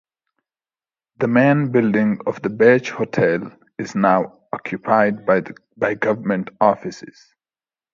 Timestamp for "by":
5.27-5.93